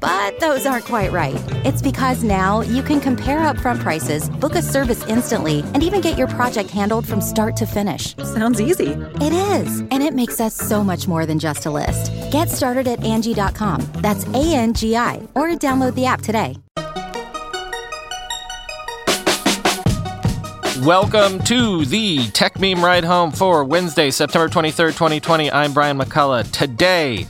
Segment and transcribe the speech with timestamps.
[0.00, 1.34] But those aren't quite right.
[1.64, 6.16] It's because now you can compare upfront prices, book a service instantly, and even get
[6.16, 8.16] your project handled from start to finish.
[8.18, 8.92] Sounds easy.
[9.20, 12.12] It is, and it makes us so much more than just a list.
[12.30, 13.86] Get started at Angie.com.
[13.94, 16.56] That's A N G I, or download the app today.
[20.84, 25.50] Welcome to the Techmeme Ride Home for Wednesday, September 23rd, 2020.
[25.50, 26.48] I'm Brian McCullough.
[26.52, 27.26] Today,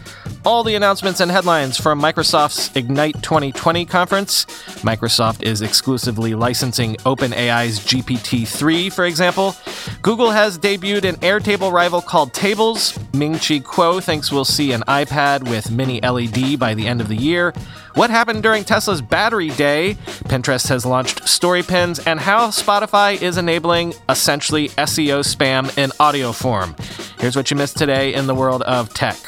[0.48, 4.46] all the announcements and headlines from Microsoft's Ignite 2020 conference.
[4.80, 9.54] Microsoft is exclusively licensing OpenAI's GPT 3, for example.
[10.00, 12.98] Google has debuted an Airtable rival called Tables.
[13.12, 17.08] Ming Chi Kuo thinks we'll see an iPad with mini LED by the end of
[17.08, 17.52] the year.
[17.92, 19.98] What happened during Tesla's Battery Day?
[20.30, 26.32] Pinterest has launched story pins, and how Spotify is enabling essentially SEO spam in audio
[26.32, 26.74] form.
[27.20, 29.18] Here's what you missed today in the world of tech.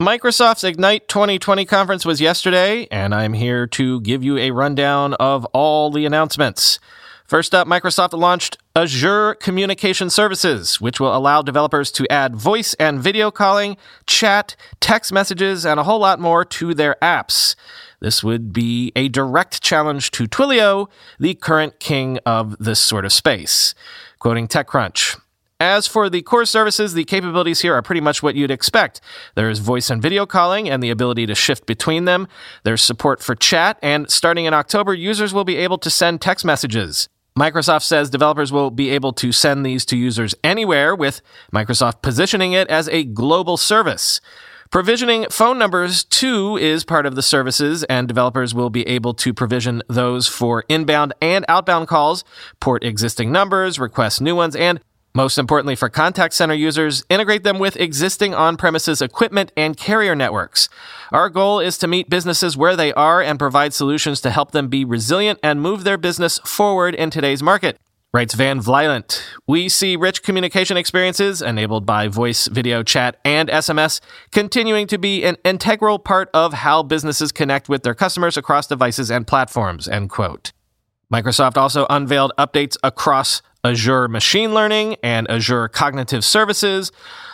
[0.00, 5.44] Microsoft's Ignite 2020 conference was yesterday, and I'm here to give you a rundown of
[5.46, 6.78] all the announcements.
[7.24, 13.00] First up, Microsoft launched Azure Communication Services, which will allow developers to add voice and
[13.00, 17.56] video calling, chat, text messages, and a whole lot more to their apps.
[17.98, 23.12] This would be a direct challenge to Twilio, the current king of this sort of
[23.12, 23.74] space.
[24.20, 25.20] Quoting TechCrunch,
[25.60, 29.00] as for the core services, the capabilities here are pretty much what you'd expect.
[29.34, 32.28] There's voice and video calling and the ability to shift between them.
[32.62, 36.44] There's support for chat, and starting in October, users will be able to send text
[36.44, 37.08] messages.
[37.38, 41.20] Microsoft says developers will be able to send these to users anywhere, with
[41.52, 44.20] Microsoft positioning it as a global service.
[44.70, 49.32] Provisioning phone numbers too is part of the services, and developers will be able to
[49.32, 52.22] provision those for inbound and outbound calls,
[52.60, 54.80] port existing numbers, request new ones, and
[55.14, 60.14] most importantly, for contact center users, integrate them with existing on premises equipment and carrier
[60.14, 60.68] networks.
[61.12, 64.68] Our goal is to meet businesses where they are and provide solutions to help them
[64.68, 67.78] be resilient and move their business forward in today's market.
[68.14, 69.22] Writes Van Vliet.
[69.46, 74.00] We see rich communication experiences enabled by voice, video, chat, and SMS
[74.32, 79.10] continuing to be an integral part of how businesses connect with their customers across devices
[79.10, 79.88] and platforms.
[79.88, 80.52] End quote.
[81.12, 86.92] Microsoft also unveiled updates across Azure Machine Learning and Azure Cognitive Services,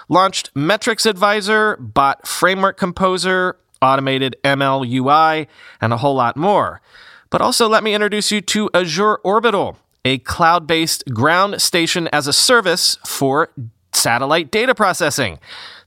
[0.08, 5.46] launched Metrics Advisor, Bot Framework Composer, Automated ML UI,
[5.80, 6.80] and a whole lot more.
[7.28, 12.26] But also, let me introduce you to Azure Orbital, a cloud based ground station as
[12.26, 13.50] a service for
[13.92, 15.38] satellite data processing.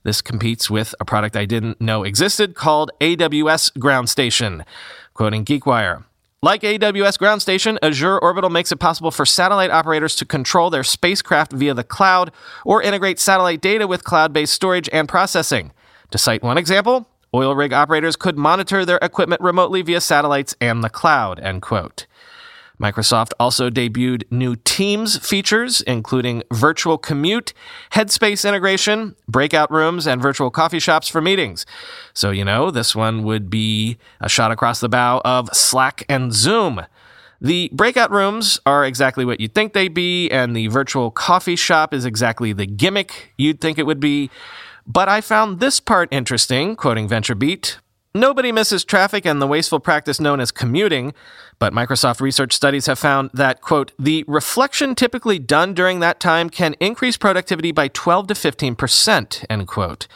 [0.04, 4.64] This competes with a product I didn't know existed called AWS Ground Station.
[5.14, 6.04] Quoting GeekWire.
[6.40, 10.84] Like AWS Ground Station, Azure Orbital makes it possible for satellite operators to control their
[10.84, 12.30] spacecraft via the cloud
[12.64, 15.72] or integrate satellite data with cloud based storage and processing.
[16.12, 20.84] To cite one example, oil rig operators could monitor their equipment remotely via satellites and
[20.84, 21.40] the cloud.
[21.40, 22.06] End quote.
[22.80, 27.52] Microsoft also debuted new Teams features, including virtual commute,
[27.92, 31.66] headspace integration, breakout rooms, and virtual coffee shops for meetings.
[32.12, 36.32] So, you know, this one would be a shot across the bow of Slack and
[36.32, 36.86] Zoom.
[37.40, 41.94] The breakout rooms are exactly what you'd think they'd be, and the virtual coffee shop
[41.94, 44.30] is exactly the gimmick you'd think it would be.
[44.86, 47.76] But I found this part interesting, quoting VentureBeat.
[48.18, 51.14] Nobody misses traffic and the wasteful practice known as commuting,
[51.60, 56.50] but Microsoft research studies have found that, quote, the reflection typically done during that time
[56.50, 60.08] can increase productivity by 12 to 15%, end quote.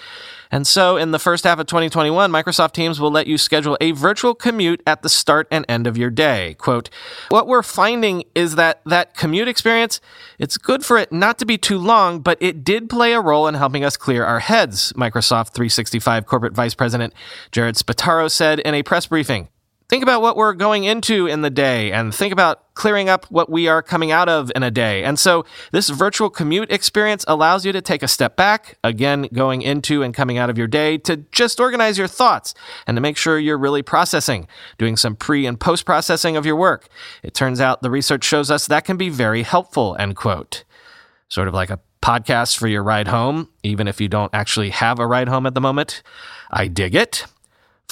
[0.52, 3.92] And so, in the first half of 2021, Microsoft Teams will let you schedule a
[3.92, 6.54] virtual commute at the start and end of your day.
[6.58, 6.90] Quote,
[7.30, 9.98] what we're finding is that that commute experience,
[10.38, 13.48] it's good for it not to be too long, but it did play a role
[13.48, 17.14] in helping us clear our heads, Microsoft 365 Corporate Vice President
[17.50, 19.48] Jared Spataro said in a press briefing.
[19.92, 23.50] Think about what we're going into in the day and think about clearing up what
[23.50, 25.04] we are coming out of in a day.
[25.04, 29.60] And so this virtual commute experience allows you to take a step back, again, going
[29.60, 32.54] into and coming out of your day to just organize your thoughts
[32.86, 34.48] and to make sure you're really processing,
[34.78, 36.88] doing some pre and post processing of your work.
[37.22, 40.64] It turns out the research shows us that can be very helpful, end quote.
[41.28, 44.98] Sort of like a podcast for your ride home, even if you don't actually have
[44.98, 46.02] a ride home at the moment.
[46.50, 47.26] I dig it.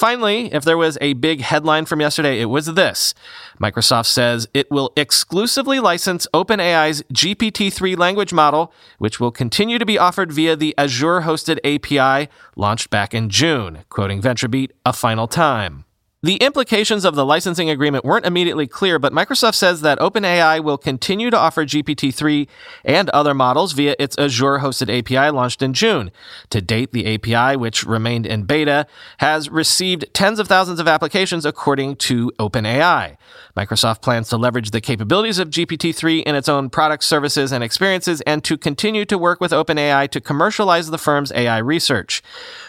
[0.00, 3.12] Finally, if there was a big headline from yesterday, it was this.
[3.60, 9.84] Microsoft says it will exclusively license OpenAI's GPT 3 language model, which will continue to
[9.84, 15.28] be offered via the Azure hosted API launched back in June, quoting VentureBeat a final
[15.28, 15.84] time.
[16.22, 20.76] The implications of the licensing agreement weren't immediately clear, but Microsoft says that OpenAI will
[20.76, 22.46] continue to offer GPT 3
[22.84, 26.10] and other models via its Azure hosted API launched in June.
[26.50, 28.86] To date, the API, which remained in beta,
[29.16, 33.16] has received tens of thousands of applications according to OpenAI.
[33.56, 37.64] Microsoft plans to leverage the capabilities of GPT 3 in its own products, services, and
[37.64, 42.22] experiences and to continue to work with OpenAI to commercialize the firm's AI research.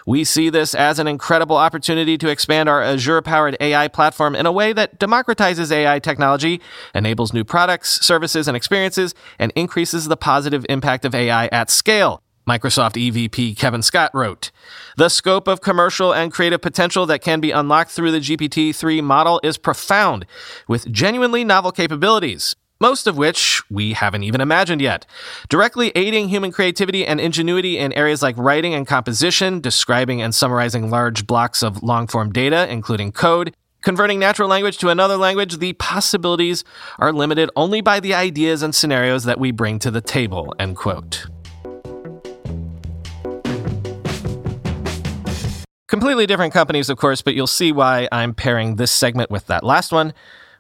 [0.08, 4.46] We see this as an incredible opportunity to expand our Azure powered AI platform in
[4.46, 6.62] a way that democratizes AI technology,
[6.94, 12.22] enables new products, services, and experiences, and increases the positive impact of AI at scale.
[12.48, 14.52] Microsoft EVP Kevin Scott wrote,
[14.96, 19.02] The scope of commercial and creative potential that can be unlocked through the GPT 3
[19.02, 20.28] model is profound,
[20.68, 25.06] with genuinely novel capabilities most of which we haven't even imagined yet.
[25.48, 30.90] Directly aiding human creativity and ingenuity in areas like writing and composition, describing and summarizing
[30.90, 35.74] large blocks of long form data, including code, Converting natural language to another language, the
[35.74, 36.64] possibilities
[37.00, 40.54] are limited only by the ideas and scenarios that we bring to the table.
[40.60, 41.26] End quote.
[45.88, 49.64] Completely different companies, of course, but you'll see why I'm pairing this segment with that
[49.64, 50.14] last one.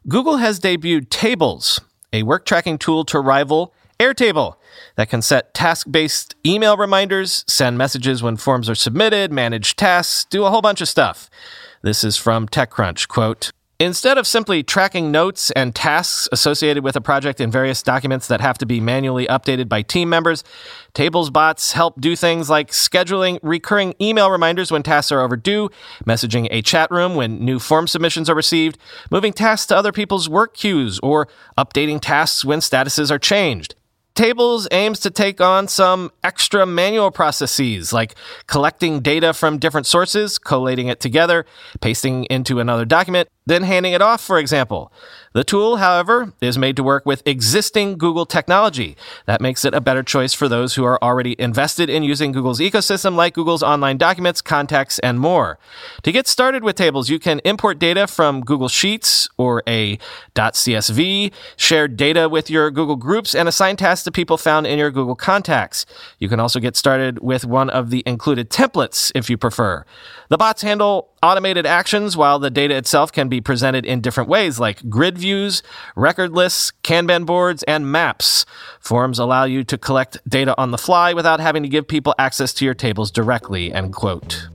[0.07, 1.79] Google has debuted Tables,
[2.13, 4.55] a work tracking tool to rival Airtable
[4.95, 10.25] that can set task based email reminders, send messages when forms are submitted, manage tasks,
[10.25, 11.29] do a whole bunch of stuff.
[11.83, 13.07] This is from TechCrunch.
[13.07, 18.27] Quote, Instead of simply tracking notes and tasks associated with a project in various documents
[18.27, 20.43] that have to be manually updated by team members,
[20.93, 25.67] Tables bots help do things like scheduling recurring email reminders when tasks are overdue,
[26.05, 28.77] messaging a chat room when new form submissions are received,
[29.09, 31.27] moving tasks to other people's work queues, or
[31.57, 33.73] updating tasks when statuses are changed.
[34.13, 40.37] Tables aims to take on some extra manual processes like collecting data from different sources,
[40.37, 41.45] collating it together,
[41.79, 44.91] pasting into another document, then handing it off, for example.
[45.33, 48.97] The tool, however, is made to work with existing Google technology.
[49.25, 52.59] That makes it a better choice for those who are already invested in using Google's
[52.59, 55.57] ecosystem like Google's online documents, contacts, and more.
[56.03, 59.97] To get started with tables, you can import data from Google Sheets or a
[60.35, 64.91] .csv, share data with your Google groups, and assign tasks to people found in your
[64.91, 65.85] Google contacts.
[66.19, 69.85] You can also get started with one of the included templates if you prefer.
[70.29, 74.59] The bots handle automated actions while the data itself can be presented in different ways
[74.59, 75.61] like grid views,
[75.95, 78.45] record lists, Kanban boards, and maps.
[78.79, 82.53] Forms allow you to collect data on the fly without having to give people access
[82.55, 84.47] to your tables directly, end quote.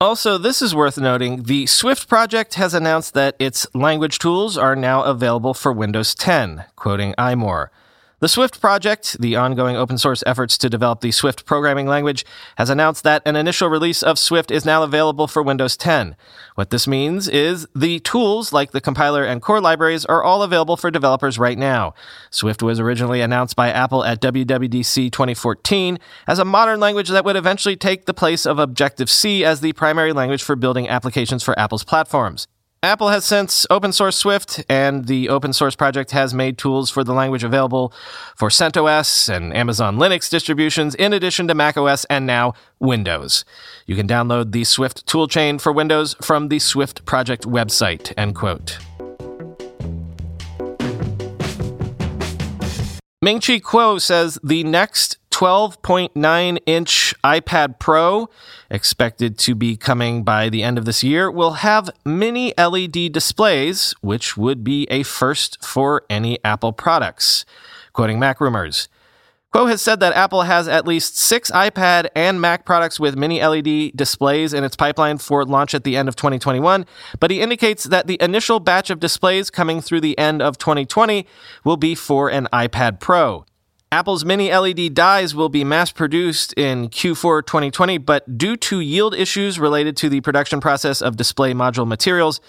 [0.00, 4.74] Also, this is worth noting the Swift project has announced that its language tools are
[4.74, 7.68] now available for Windows 10, quoting iMore.
[8.22, 12.24] The Swift project, the ongoing open source efforts to develop the Swift programming language,
[12.56, 16.14] has announced that an initial release of Swift is now available for Windows 10.
[16.54, 20.76] What this means is the tools, like the compiler and core libraries, are all available
[20.76, 21.94] for developers right now.
[22.30, 25.98] Swift was originally announced by Apple at WWDC 2014
[26.28, 29.72] as a modern language that would eventually take the place of Objective C as the
[29.72, 32.46] primary language for building applications for Apple's platforms.
[32.84, 37.04] Apple has since open sourced Swift, and the open source project has made tools for
[37.04, 37.92] the language available
[38.34, 43.44] for CentOS and Amazon Linux distributions, in addition to macOS and now Windows.
[43.86, 48.12] You can download the Swift toolchain for Windows from the Swift project website.
[48.16, 48.78] End quote.
[53.22, 58.28] Ming Chi Kuo says the next 12.9 inch iPad Pro,
[58.70, 63.94] expected to be coming by the end of this year, will have mini LED displays,
[64.02, 67.44] which would be a first for any Apple products.
[67.92, 68.88] Quoting Mac Rumors.
[69.52, 73.44] Kuo has said that Apple has at least six iPad and Mac products with mini
[73.44, 76.86] LED displays in its pipeline for launch at the end of 2021,
[77.20, 81.26] but he indicates that the initial batch of displays coming through the end of 2020
[81.64, 83.44] will be for an iPad Pro.
[83.92, 89.14] Apple's mini LED dies will be mass produced in Q4 2020, but due to yield
[89.14, 92.40] issues related to the production process of display module materials,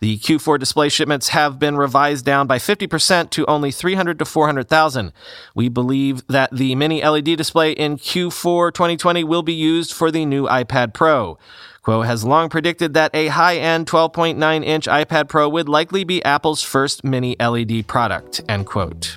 [0.00, 5.14] the Q4 display shipments have been revised down by 50% to only 300 to 400,000.
[5.54, 10.26] We believe that the mini LED display in Q4 2020 will be used for the
[10.26, 11.38] new iPad Pro.
[11.82, 16.22] Kuo has long predicted that a high end 12.9 inch iPad Pro would likely be
[16.24, 18.42] Apple's first mini LED product.
[18.50, 19.16] End quote.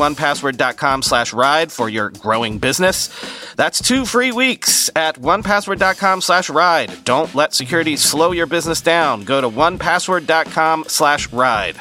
[0.00, 3.08] onepassword.com slash ride for your growing business.
[3.54, 7.04] That's two free weeks at onepassword.com slash ride.
[7.04, 9.24] Don't let security slow your business down.
[9.24, 11.76] Go to onepassword.com slash ride.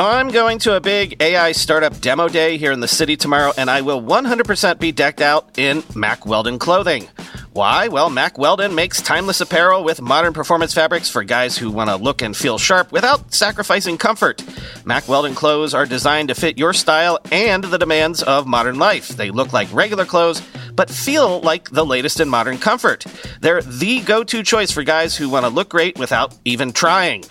[0.00, 3.70] I'm going to a big AI startup demo day here in the city tomorrow, and
[3.70, 7.08] I will 100% be decked out in Mack Weldon clothing.
[7.54, 7.86] Why?
[7.86, 11.94] Well, Mack Weldon makes timeless apparel with modern performance fabrics for guys who want to
[11.94, 14.42] look and feel sharp without sacrificing comfort.
[14.84, 19.06] Mack Weldon clothes are designed to fit your style and the demands of modern life.
[19.06, 20.42] They look like regular clothes,
[20.74, 23.06] but feel like the latest in modern comfort.
[23.40, 27.24] They're the go to choice for guys who want to look great without even trying.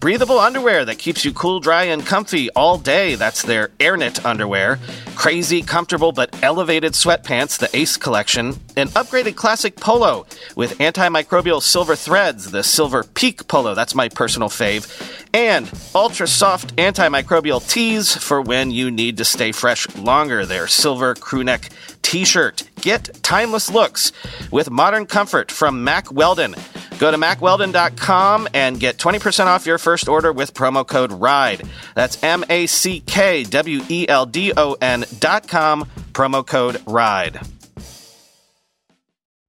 [0.00, 3.14] Breathable underwear that keeps you cool, dry, and comfy all day.
[3.14, 4.80] That's their AirKnit underwear.
[5.14, 8.54] Crazy, comfortable, but elevated sweatpants, the Ace collection.
[8.78, 13.74] An upgraded classic polo with antimicrobial silver threads, the Silver Peak polo.
[13.74, 14.86] That's my personal fave.
[15.34, 20.46] And ultra soft antimicrobial tees for when you need to stay fresh longer.
[20.46, 22.70] Their silver crewneck t shirt.
[22.80, 24.12] Get timeless looks
[24.52, 26.54] with modern comfort from Mack Weldon.
[27.00, 31.62] Go to mackweldon.com and get 20% off your first order with promo code RIDE.
[31.96, 37.40] That's M A C K W E L D O N.com, promo code RIDE.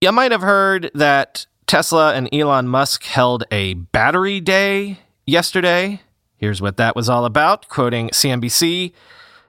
[0.02, 6.00] You might have heard that Tesla and Elon Musk held a battery day yesterday.
[6.38, 8.94] Here's what that was all about, quoting CNBC.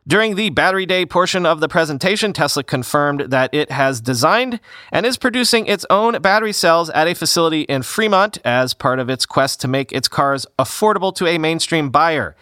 [0.09, 4.59] During the Battery Day portion of the presentation, Tesla confirmed that it has designed
[4.91, 9.09] and is producing its own battery cells at a facility in Fremont as part of
[9.09, 12.35] its quest to make its cars affordable to a mainstream buyer.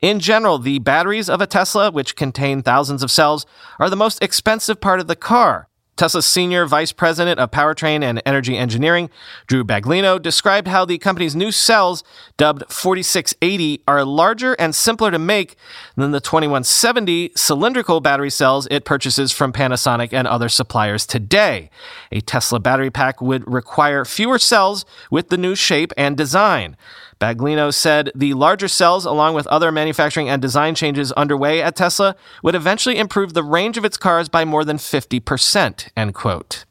[0.00, 3.46] In general, the batteries of a Tesla, which contain thousands of cells,
[3.78, 5.68] are the most expensive part of the car.
[5.96, 9.10] Tesla's senior vice president of powertrain and energy engineering,
[9.46, 12.02] Drew Baglino, described how the company's new cells,
[12.36, 15.56] dubbed 4680, are larger and simpler to make
[15.96, 21.68] than the 2170 cylindrical battery cells it purchases from Panasonic and other suppliers today.
[22.10, 26.76] A Tesla battery pack would require fewer cells with the new shape and design.
[27.22, 32.16] Baglino said the larger cells, along with other manufacturing and design changes underway at Tesla,
[32.42, 36.64] would eventually improve the range of its cars by more than 50%, end quote.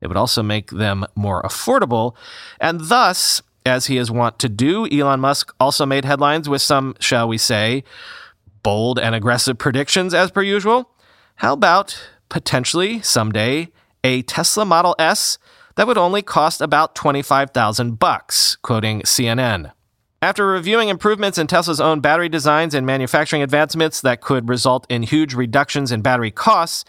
[0.00, 2.14] It would also make them more affordable,
[2.60, 6.94] and thus, as he is wont to do, Elon Musk also made headlines with some,
[7.00, 7.82] shall we say,
[8.62, 10.92] bold and aggressive predictions as per usual.
[11.34, 13.72] How about potentially someday
[14.04, 15.38] a Tesla Model S
[15.74, 19.72] that would only cost about 25,000 bucks, quoting CNN.
[20.20, 25.04] After reviewing improvements in Tesla's own battery designs and manufacturing advancements that could result in
[25.04, 26.84] huge reductions in battery costs,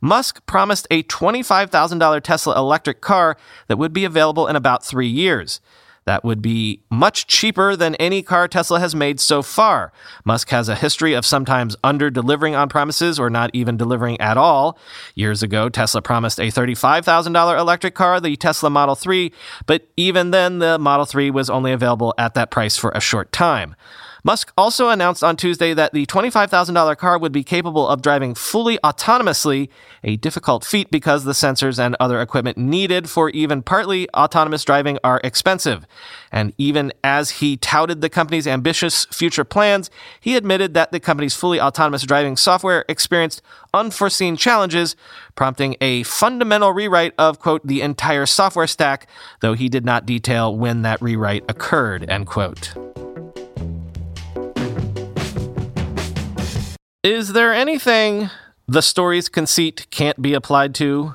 [0.00, 5.60] Musk promised a $25,000 Tesla electric car that would be available in about three years.
[6.06, 9.92] That would be much cheaper than any car Tesla has made so far.
[10.24, 14.36] Musk has a history of sometimes under delivering on promises or not even delivering at
[14.36, 14.78] all.
[15.14, 19.32] Years ago, Tesla promised a $35,000 electric car, the Tesla Model 3,
[19.66, 23.30] but even then, the Model 3 was only available at that price for a short
[23.32, 23.76] time.
[24.22, 28.78] Musk also announced on Tuesday that the $25,000 car would be capable of driving fully
[28.78, 29.68] autonomously,
[30.04, 34.98] a difficult feat because the sensors and other equipment needed for even partly autonomous driving
[35.02, 35.86] are expensive.
[36.30, 41.34] And even as he touted the company's ambitious future plans, he admitted that the company's
[41.34, 44.96] fully autonomous driving software experienced unforeseen challenges,
[45.34, 49.06] prompting a fundamental rewrite of, quote, the entire software stack,
[49.40, 52.89] though he did not detail when that rewrite occurred, end quote.
[57.02, 58.28] Is there anything
[58.68, 61.14] the story's conceit can't be applied to?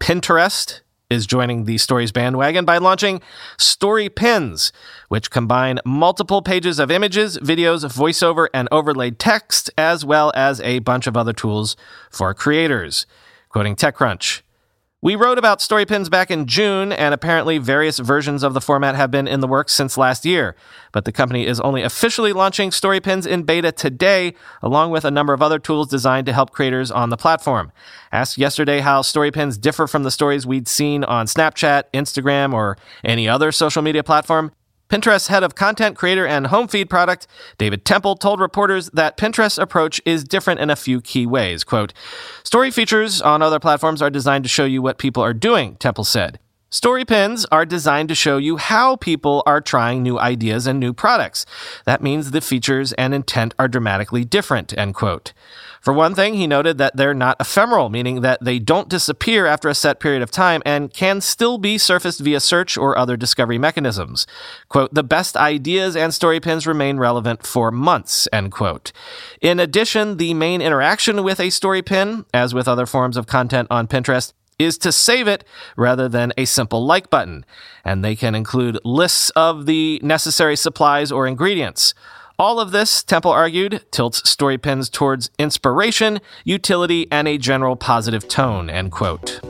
[0.00, 3.20] Pinterest is joining the stories bandwagon by launching
[3.56, 4.72] Story Pins,
[5.06, 10.80] which combine multiple pages of images, videos, voiceover, and overlaid text, as well as a
[10.80, 11.76] bunch of other tools
[12.10, 13.06] for creators.
[13.50, 14.42] Quoting TechCrunch.
[15.02, 18.96] We wrote about story pins back in June, and apparently various versions of the format
[18.96, 20.54] have been in the works since last year.
[20.92, 25.10] But the company is only officially launching story pins in beta today, along with a
[25.10, 27.72] number of other tools designed to help creators on the platform.
[28.12, 32.76] Asked yesterday how story pins differ from the stories we'd seen on Snapchat, Instagram, or
[33.02, 34.52] any other social media platform,
[34.90, 37.28] Pinterest's head of content creator and home feed product,
[37.58, 41.62] David Temple, told reporters that Pinterest's approach is different in a few key ways.
[41.62, 41.92] Quote,
[42.42, 46.04] Story features on other platforms are designed to show you what people are doing, Temple
[46.04, 46.40] said.
[46.72, 50.92] Story pins are designed to show you how people are trying new ideas and new
[50.92, 51.44] products.
[51.84, 55.32] That means the features and intent are dramatically different, end quote.
[55.80, 59.68] For one thing, he noted that they're not ephemeral, meaning that they don't disappear after
[59.68, 63.58] a set period of time and can still be surfaced via search or other discovery
[63.58, 64.24] mechanisms.
[64.68, 68.92] Quote, the best ideas and story pins remain relevant for months, end quote.
[69.40, 73.66] In addition, the main interaction with a story pin, as with other forms of content
[73.72, 75.44] on Pinterest, is to save it
[75.76, 77.44] rather than a simple like button.
[77.84, 81.94] And they can include lists of the necessary supplies or ingredients.
[82.38, 88.28] All of this, Temple argued, tilts story pins towards inspiration, utility, and a general positive
[88.28, 89.40] tone, end quote.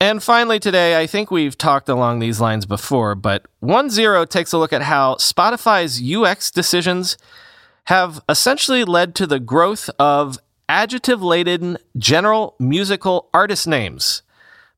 [0.00, 4.58] And finally, today, I think we've talked along these lines before, but OneZero takes a
[4.58, 7.18] look at how Spotify's UX decisions
[7.86, 10.38] have essentially led to the growth of
[10.68, 14.22] adjective laden general musical artist names.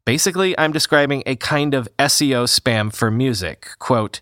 [0.05, 3.69] Basically, I'm describing a kind of SEO spam for music.
[3.79, 4.21] Quote,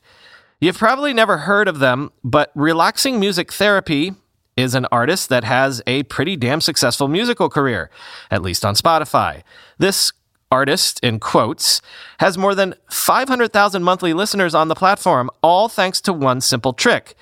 [0.60, 4.12] You've probably never heard of them, but Relaxing Music Therapy
[4.56, 7.90] is an artist that has a pretty damn successful musical career,
[8.28, 9.42] at least on Spotify.
[9.78, 10.10] This
[10.50, 11.80] artist, in quotes,
[12.18, 17.14] has more than 500,000 monthly listeners on the platform, all thanks to one simple trick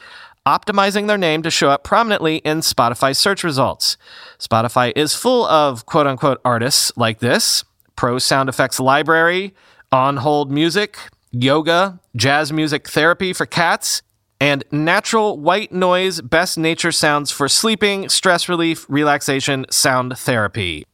[0.46, 3.96] optimizing their name to show up prominently in Spotify search results.
[4.38, 7.64] Spotify is full of quote unquote artists like this
[7.96, 9.54] pro sound effects library,
[9.90, 10.98] on hold music,
[11.32, 14.02] yoga, jazz music therapy for cats,
[14.40, 20.84] and natural white noise best nature sounds for sleeping, stress relief, relaxation, sound therapy.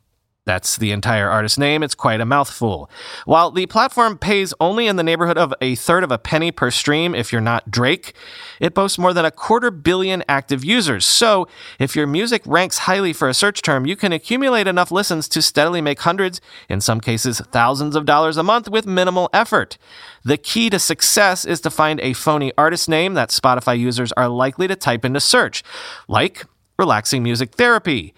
[0.44, 1.84] That's the entire artist name.
[1.84, 2.90] It's quite a mouthful.
[3.26, 6.72] While the platform pays only in the neighborhood of a third of a penny per
[6.72, 8.12] stream if you're not Drake,
[8.58, 11.06] it boasts more than a quarter billion active users.
[11.06, 11.46] So,
[11.78, 15.42] if your music ranks highly for a search term, you can accumulate enough listens to
[15.42, 19.78] steadily make hundreds, in some cases thousands of dollars a month with minimal effort.
[20.24, 24.28] The key to success is to find a phony artist name that Spotify users are
[24.28, 25.62] likely to type into search,
[26.08, 26.46] like
[26.80, 28.12] relaxing music therapy.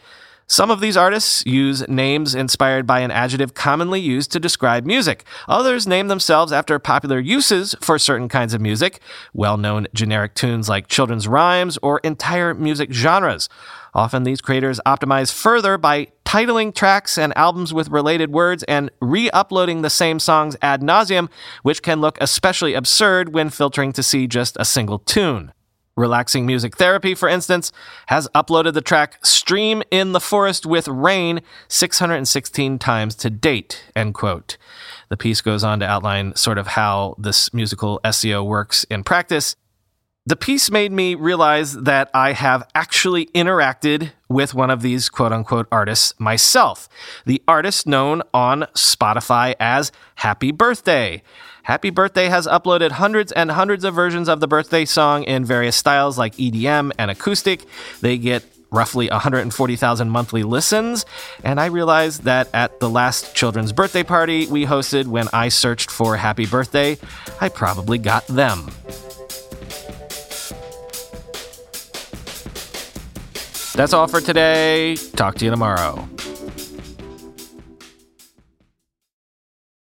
[0.55, 5.25] Some of these artists use names inspired by an adjective commonly used to describe music.
[5.49, 9.01] Others name themselves after popular uses for certain kinds of music,
[9.33, 13.49] well known generic tunes like children's rhymes or entire music genres.
[13.95, 19.29] Often these creators optimize further by titling tracks and albums with related words and re
[19.31, 21.31] uploading the same songs ad nauseum,
[21.65, 25.53] which can look especially absurd when filtering to see just a single tune.
[25.97, 27.71] Relaxing Music Therapy, for instance,
[28.07, 34.15] has uploaded the track Stream in the Forest with Rain 616 times to date, end
[34.15, 34.57] quote.
[35.09, 39.55] The piece goes on to outline sort of how this musical SEO works in practice.
[40.27, 45.33] The piece made me realize that I have actually interacted with one of these quote
[45.33, 46.89] unquote artists myself.
[47.27, 51.23] The artist known on Spotify as Happy Birthday.
[51.65, 55.77] Happy Birthday has uploaded hundreds and hundreds of versions of the birthday song in various
[55.77, 57.67] styles like EDM and acoustic.
[58.01, 61.05] They get roughly 140,000 monthly listens.
[61.45, 65.91] And I realized that at the last children's birthday party we hosted when I searched
[65.91, 66.97] for Happy Birthday,
[67.43, 68.71] I probably got them.
[73.75, 74.95] That's all for today.
[75.17, 76.09] Talk to you tomorrow.